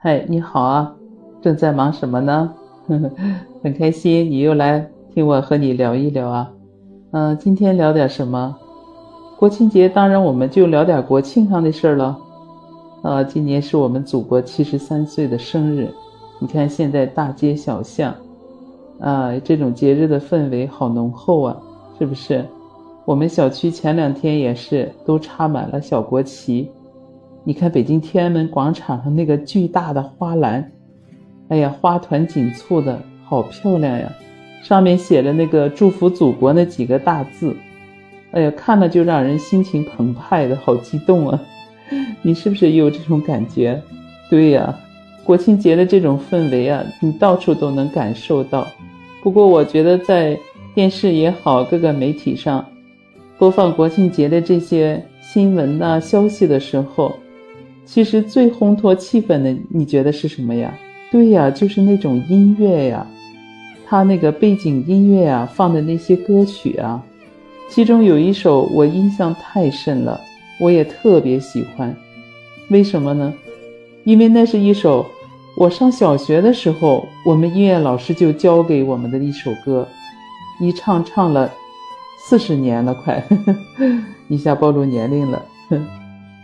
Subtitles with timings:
[0.00, 0.94] 嗨，你好啊，
[1.42, 2.54] 正在忙什么呢？
[3.64, 6.48] 很开心你又来听我和你聊一聊啊。
[7.10, 8.56] 嗯，今天聊点什么？
[9.36, 12.16] 国庆节，当然我们就聊点国庆上的事儿了。
[13.02, 15.92] 啊，今年是我们祖国七十三岁的生日，
[16.38, 18.14] 你看现在大街小巷，
[19.00, 21.56] 啊，这种节日的氛围好浓厚啊，
[21.98, 22.44] 是不是？
[23.04, 26.70] 我们小区前两天也是都插满了小国旗。
[27.48, 30.70] 你看北京天安门广场上那个巨大的花篮，
[31.48, 34.12] 哎呀，花团锦簇的好漂亮呀！
[34.62, 37.56] 上面写着那个祝福祖国那几个大字，
[38.32, 41.42] 哎呀，看了就让人心情澎湃的好激动啊！
[42.20, 43.80] 你是不是也有这种感觉？
[44.28, 44.78] 对呀，
[45.24, 48.66] 国庆节的这种氛围啊，你到处都能感受到。
[49.22, 50.38] 不过我觉得在
[50.74, 52.62] 电视也好，各个媒体上
[53.38, 57.18] 播放国庆节的这些新闻呐消息的时候，
[57.90, 60.74] 其实最烘托气氛的，你觉得是什么呀？
[61.10, 63.06] 对呀，就是那种音乐呀，
[63.86, 67.02] 他那个背景音乐啊，放的那些歌曲啊，
[67.70, 70.20] 其中有一首我印象太深了，
[70.60, 71.96] 我也特别喜欢。
[72.68, 73.32] 为什么呢？
[74.04, 75.06] 因为那是一首
[75.56, 79.88] 我上小学的时候，我们音乐老师就教给我们的一首歌，
[80.60, 81.50] 一唱唱了
[82.18, 83.26] 四十年了，快
[84.28, 85.42] 一下暴露年龄了。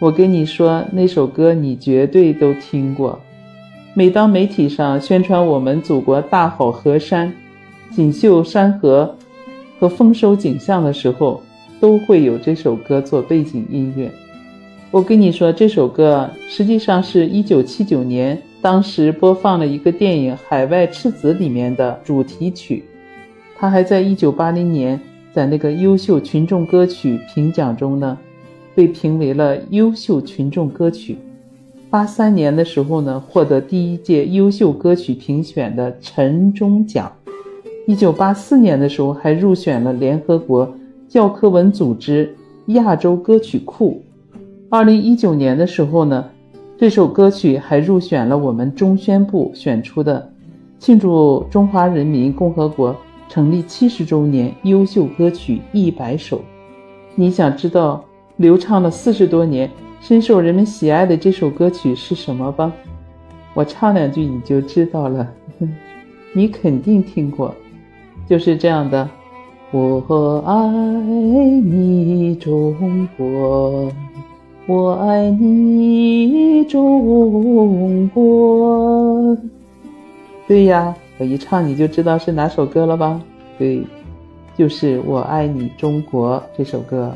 [0.00, 3.20] 我跟你说，那首歌你绝对都听过。
[3.92, 7.30] 每当媒体上宣传我们祖国大好河山、
[7.90, 9.14] 锦绣山河
[9.78, 11.42] 和丰收景象的时候，
[11.78, 14.10] 都会有这首歌做背景音乐。
[14.90, 22.82] 我跟你说，这首歌实际上是一九七九年当时播放了一个电影《海外赤子》里面的主题曲。
[23.54, 24.98] 它还在一九八零年
[25.34, 28.16] 在那个优秀群众歌曲评奖中呢。
[28.74, 31.18] 被评为了优秀群众歌曲。
[31.88, 37.10] 八三年的时候呢，获得第一届优秀歌曲评选的陈中奖。
[37.86, 40.72] 一九八四年的时候，还入选了联合国
[41.08, 42.32] 教科文组织
[42.66, 44.00] 亚洲歌曲库。
[44.68, 46.24] 二零一九年的时候呢，
[46.78, 50.30] 这首歌曲还入选了我们中宣部选出的
[50.78, 52.94] 庆祝中华人民共和国
[53.28, 56.40] 成立七十周年优秀歌曲一百首。
[57.16, 58.04] 你想知道？
[58.40, 59.70] 流畅了四十多年、
[60.00, 62.72] 深受人们喜爱的这首歌曲是什么吧？
[63.52, 65.30] 我唱两句你就知道了，
[66.32, 67.54] 你肯定听过，
[68.26, 69.06] 就是这样的：
[69.70, 70.66] 我爱
[71.60, 73.92] 你中国，
[74.66, 79.36] 我爱你中国。
[80.48, 83.20] 对呀，我一唱你就知道是哪首歌了吧？
[83.58, 83.82] 对，
[84.56, 87.14] 就是《我爱你中国》这首歌。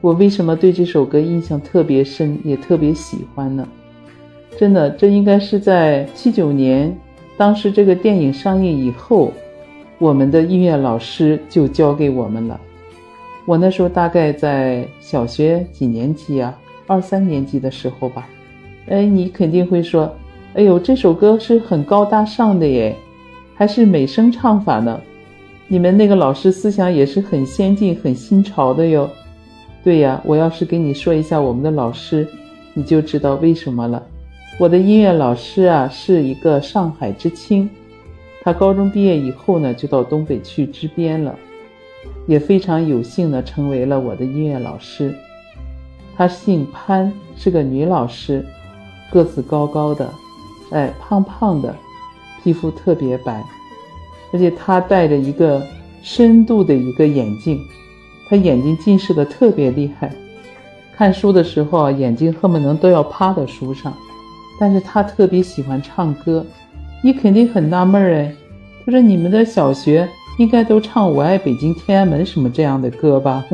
[0.00, 3.66] 我为什么对这首歌印象特别深，也特别喜欢呢？
[4.58, 6.96] 真的，这应该是在七九年，
[7.36, 9.32] 当时这个电影上映以后，
[9.98, 12.58] 我们的音乐老师就教给我们了。
[13.44, 16.58] 我那时候大概在小学几年级啊？
[16.86, 18.26] 二三年级的时候吧。
[18.88, 20.10] 哎，你肯定会说，
[20.54, 22.96] 哎呦，这首歌是很高大上的耶，
[23.54, 24.98] 还是美声唱法呢？
[25.68, 29.08] 你们那个老师思想也是很先进、很新潮的哟。
[29.82, 32.28] 对呀，我要是跟你说一下我们的老师，
[32.74, 34.02] 你就知道为什么了。
[34.58, 37.68] 我的音乐老师啊，是一个上海知青，
[38.42, 41.34] 他高中毕业以后呢，就到东北去支边了，
[42.26, 45.14] 也非常有幸的成为了我的音乐老师。
[46.14, 48.44] 他姓潘，是个女老师，
[49.10, 50.06] 个子高高的，
[50.72, 51.74] 哎，胖胖的，
[52.44, 53.42] 皮肤特别白，
[54.30, 55.66] 而且她戴着一个
[56.02, 57.58] 深度的一个眼镜。
[58.30, 60.10] 他眼睛近视的特别厉害，
[60.96, 63.92] 看书的时候啊，眼睛恨不能都要趴到书上。
[64.60, 66.46] 但是他特别喜欢唱歌，
[67.02, 68.32] 你肯定很纳闷哎，
[68.84, 70.08] 他说你们的小学
[70.38, 73.44] 应该都唱《我爱北京天安门》什么这样的歌吧？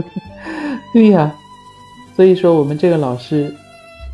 [0.92, 1.34] 对呀，
[2.14, 3.54] 所以说我们这个老师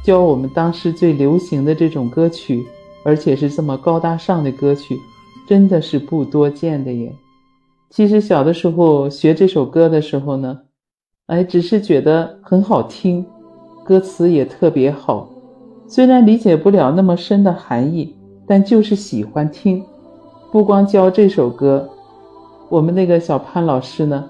[0.04, 2.64] 教我们当时最流行的这种歌曲，
[3.04, 4.96] 而且是这么高大上的歌曲，
[5.46, 7.12] 真的是不多见的耶。
[7.94, 10.58] 其实小的时候学这首歌的时候呢，
[11.26, 13.22] 哎，只是觉得很好听，
[13.84, 15.28] 歌词也特别好。
[15.86, 18.16] 虽然理解不了那么深的含义，
[18.46, 19.84] 但就是喜欢听。
[20.50, 21.86] 不光教这首歌，
[22.70, 24.24] 我们那个小潘老师呢，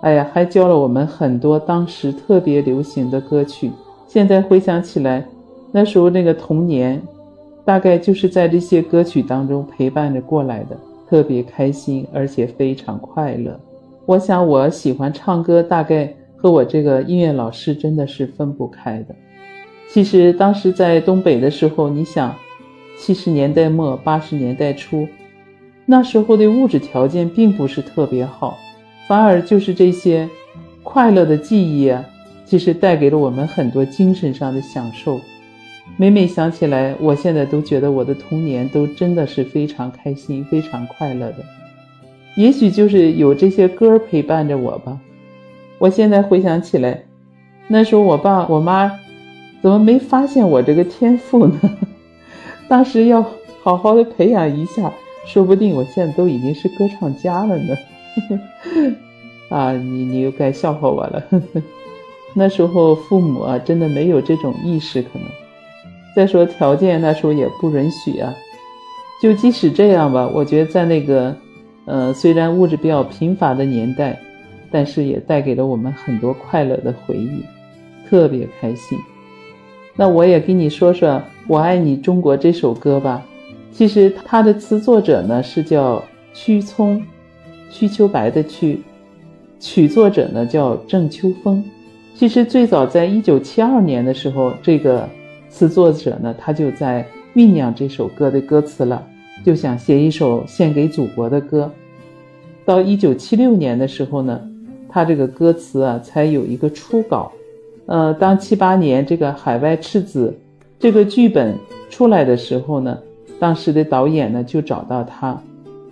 [0.00, 3.72] 哎呀，还教了我们很多当时特别流行的歌曲。
[4.06, 5.26] 现在回想起来，
[5.72, 7.02] 那时候那个童年，
[7.64, 10.76] 大概就是在这些歌曲当中陪伴着过来的。
[11.08, 13.58] 特别开心，而且非常快乐。
[14.04, 19.14] 我想，我喜欢唱歌，大概和我这个音乐老师真的是分不开的。
[19.90, 22.34] 其实当时在东北的时候，你想，
[22.98, 25.08] 七十年代末八十年代初，
[25.86, 28.58] 那时候的物质条件并不是特别好，
[29.06, 30.28] 反而就是这些
[30.82, 32.04] 快乐的记忆啊，
[32.44, 35.18] 其实带给了我们很多精神上的享受。
[36.00, 41.38] 每每想起来，我现在都觉得我的童年都真的是非常开心、非常快乐的。
[42.36, 44.96] 也许就是有这些歌陪伴着我吧。
[45.76, 47.02] 我现在回想起来，
[47.66, 48.96] 那时候我爸我妈
[49.60, 51.60] 怎么没发现我这个天赋呢？
[52.68, 53.20] 当时要
[53.64, 54.92] 好好的培养一下，
[55.26, 57.76] 说不定我现在都已经是歌唱家了呢。
[59.50, 61.20] 啊，你你又该笑话我了。
[62.34, 65.26] 那时候父母啊，真的没有这种意识，可能。
[66.18, 68.34] 再说条件那时候也不允许啊，
[69.22, 71.32] 就即使这样吧，我觉得在那个，
[71.84, 74.18] 呃，虽然物质比较贫乏的年代，
[74.68, 77.40] 但是也带给了我们很多快乐的回忆，
[78.08, 78.98] 特别开心。
[79.94, 81.08] 那我也给你说说
[81.46, 83.24] 《我爱你中国》这首歌吧。
[83.70, 86.02] 其实它的词作者呢是叫
[86.34, 87.00] 屈聪，
[87.70, 88.80] 瞿秋白的瞿，
[89.60, 91.64] 曲作者呢叫郑秋风。
[92.16, 95.08] 其实最早在一九七二年的时候，这个。
[95.48, 99.06] 词作者呢，他就在酝酿这首歌的歌词了，
[99.44, 101.70] 就想写一首献给祖国的歌。
[102.64, 104.40] 到一九七六年的时候呢，
[104.88, 107.32] 他这个歌词啊才有一个初稿。
[107.86, 110.36] 呃，当七八年这个《海外赤子》
[110.78, 111.56] 这个剧本
[111.88, 112.98] 出来的时候呢，
[113.40, 115.42] 当时的导演呢就找到他，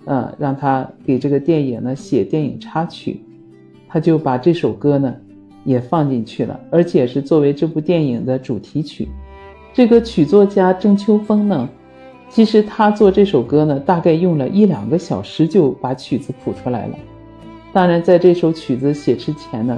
[0.05, 3.19] 呃，让他给这个电影呢写电影插曲，
[3.87, 5.15] 他就把这首歌呢
[5.63, 9.07] 也放进去了，而且是作为这部电影的主题曲。
[9.77, 11.69] 这个曲作家郑秋风呢，
[12.31, 16.95] 其实他做这首歌呢，大概用了一两个小时就把曲子谱出来了。
[17.71, 19.77] 当然，在这首曲子写之前呢，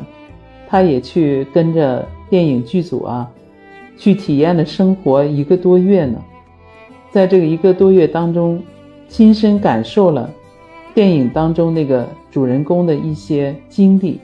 [0.70, 3.30] 他也去跟着电影剧组啊，
[3.98, 6.18] 去体验了生活一个多月呢。
[7.12, 8.64] 在这个一个多月当中，
[9.10, 10.30] 亲身感受了
[10.94, 14.18] 电影当中那个主人公的一些经历，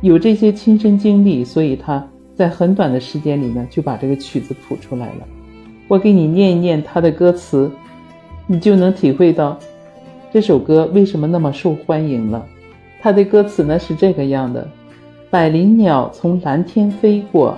[0.00, 2.04] 有这些亲身经历，所以他。
[2.36, 5.26] 在很短的时间里呢，就把这个曲子谱出来了。
[5.88, 7.70] 我给你念一念他的歌词，
[8.46, 9.58] 你就能体会到
[10.30, 12.46] 这首歌为什么那么受欢迎了。
[13.00, 14.68] 他的歌词呢是这个样的：
[15.30, 17.56] 百灵鸟从蓝天飞过，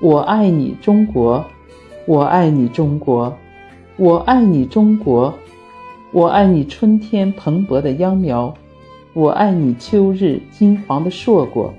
[0.00, 1.44] 我爱你中国，
[2.06, 3.36] 我爱你中国，
[3.96, 5.34] 我爱你中国，
[6.12, 8.54] 我爱你春天蓬勃的秧苗，
[9.12, 11.74] 我爱你秋日金黄的硕果。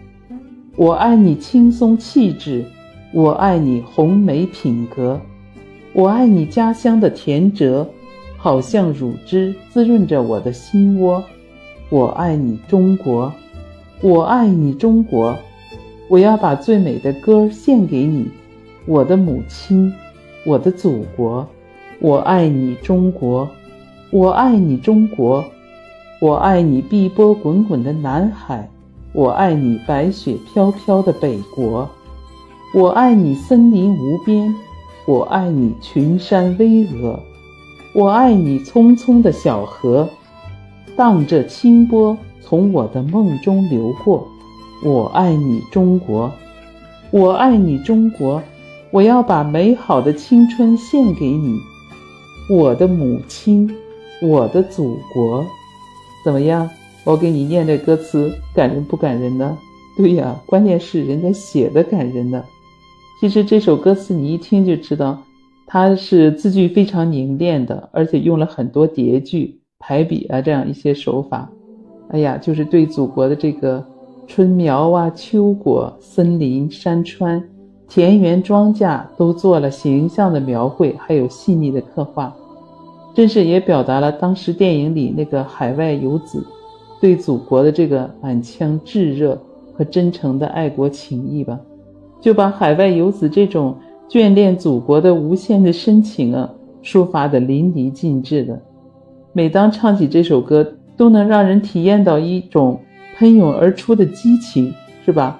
[0.79, 2.63] 我爱你轻松气质，
[3.11, 5.19] 我爱你红梅品格，
[5.91, 7.85] 我爱你家乡的甜蔗，
[8.37, 11.21] 好像乳汁滋润着我的心窝。
[11.89, 13.29] 我爱你中国，
[13.99, 15.35] 我爱你中国，
[16.07, 18.29] 我要把最美的歌献给你，
[18.85, 19.93] 我的母亲，
[20.45, 21.45] 我的祖国。
[21.99, 23.49] 我爱你中国，
[24.11, 25.43] 我爱你中国，
[26.21, 28.69] 我爱你碧波滚滚的南海。
[29.11, 31.87] 我爱你，白雪飘飘的北国；
[32.75, 34.53] 我爱你，森林无边；
[35.07, 37.17] 我爱你，群山巍峨；
[37.95, 40.07] 我爱你，匆匆的小河，
[40.95, 44.27] 荡着清波从我的梦中流过。
[44.83, 46.29] 我爱你，中国；
[47.09, 48.41] 我爱你，中国。
[48.91, 51.59] 我要把美好的青春献给你，
[52.49, 53.69] 我的母亲，
[54.21, 55.45] 我的祖国。
[56.23, 56.69] 怎么样？
[57.05, 59.57] 我给你念的歌词感人不感人呢？
[59.97, 62.43] 对呀，关键是人家写的感人呢。
[63.19, 65.17] 其实这首歌词你一听就知道，
[65.65, 71.49] 它是字句非常凝练的，而且用了很多叠句、排比啊这样一些手法。
[72.11, 73.83] 哎呀，就是对祖国的这个
[74.27, 77.43] 春苗啊、秋果、森林、山川、
[77.87, 82.33] 田园、庄稼都做了形象的描绘，还有细腻的刻画，
[83.13, 86.45] 真是也表达了当时电影里那个海外游子。
[86.99, 89.41] 对祖国的这个满腔炙热
[89.73, 91.59] 和真诚的爱国情谊吧，
[92.19, 93.77] 就把海外游子这种
[94.09, 96.49] 眷恋祖国的无限的深情啊，
[96.83, 98.59] 抒发的淋漓尽致的。
[99.31, 102.79] 每当唱起这首歌，都能让人体验到一种
[103.15, 104.73] 喷涌而出的激情，
[105.05, 105.39] 是吧？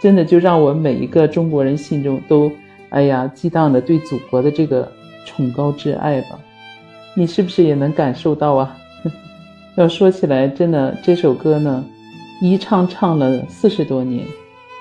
[0.00, 2.50] 真的就让我每一个中国人心中都，
[2.88, 4.90] 哎呀，激荡的对祖国的这个
[5.24, 6.38] 崇高挚爱吧。
[7.14, 8.76] 你是不是也能感受到啊？
[9.78, 11.84] 要说起来，真的这首歌呢，
[12.42, 14.24] 一唱唱了四十多年，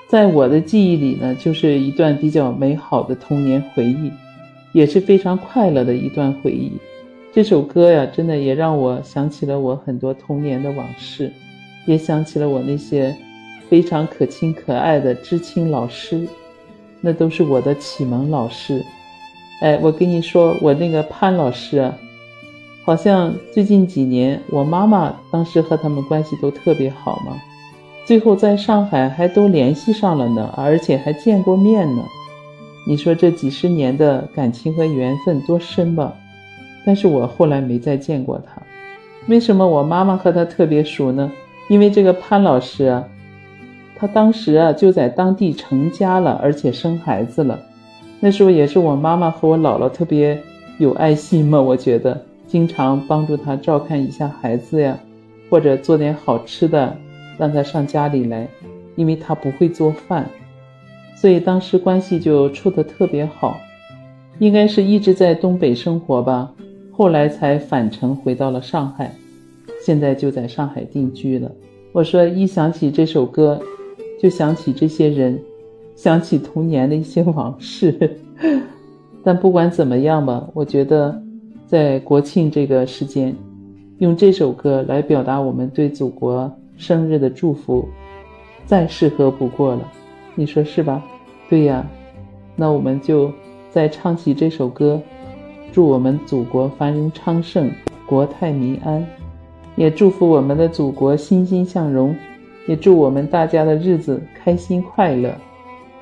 [0.07, 4.11] 在我的记忆里呢，就是一段比较美好的童年回忆，
[4.73, 6.71] 也是非常快乐的一段回忆。
[7.31, 11.31] 这首歌呀，真的也让我想起了我很多童年的往事，
[11.85, 13.15] 也想起了我那些
[13.69, 16.27] 非常可亲可爱的知青老师，
[17.01, 18.83] 那都是我的启蒙老师。
[19.61, 21.95] 哎，我跟你说，我那个潘老师啊，
[22.88, 27.36] 好像最近几年，我妈妈当时和他们关系都特别好嘛，
[28.06, 32.01] 最后在上海还都联系上了呢，而且还见过面呢。
[32.88, 36.13] 你说这几十年的感情和缘分多深吧？
[36.86, 38.62] 但是我后来没再见过他。
[39.27, 41.29] 为什么我妈妈和他特别熟呢？
[41.67, 43.03] 因为这个潘老师啊，
[43.98, 47.60] 他当时啊就在当地成家了，而且生孩子了。
[48.22, 50.41] 那时候也是我妈妈和我姥姥特别
[50.77, 54.97] 有爱心嘛，我觉得经常帮助他照看一下孩子呀，
[55.49, 56.95] 或者做点好吃的
[57.37, 58.47] 让他上家里来，
[58.95, 60.27] 因为他不会做饭，
[61.15, 63.57] 所以当时关系就处得特别好。
[64.39, 66.53] 应该是一直在东北生活吧，
[66.91, 69.13] 后来才返程回到了上海，
[69.83, 71.51] 现在就在上海定居了。
[71.91, 73.59] 我说一想起这首歌，
[74.21, 75.39] 就想起这些人。
[75.95, 78.19] 想起童年的一些往事，
[79.25, 81.19] 但不管怎么样吧，我觉得
[81.67, 83.36] 在国庆这个时间，
[83.97, 87.86] 用这首歌来表达我们对祖国生日的祝福，
[88.65, 89.91] 再适合不过了。
[90.33, 91.03] 你说是吧？
[91.50, 91.86] 对呀，
[92.55, 93.29] 那我们就
[93.69, 95.01] 再唱起这首歌，
[95.74, 97.69] 祝我们祖国繁荣昌盛，
[98.05, 99.05] 国泰民安，
[99.75, 102.15] 也祝福我们的祖国欣欣向荣，
[102.65, 105.36] 也祝我们大家的日子开心快乐。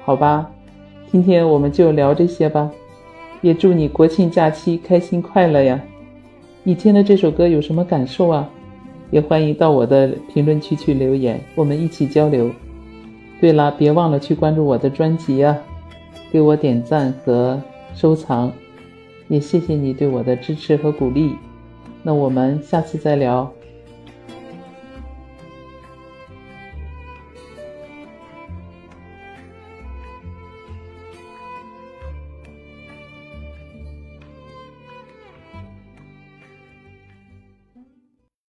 [0.03, 0.47] 好吧，
[1.11, 2.71] 今天我们就聊这些吧，
[3.45, 5.79] 也祝你国庆假期开心快乐呀！
[6.63, 8.49] 你听了这首歌有什么感受啊？
[9.11, 12.49] 也欢迎到我的评论区去留言，我们一起交流。
[13.39, 15.55] 对了，别忘了去关注我的专辑啊，
[16.31, 17.61] 给我点赞和
[17.93, 18.51] 收藏，
[19.27, 21.35] 也谢谢你对我的支持和鼓励。
[22.01, 23.54] 那我们下次再聊。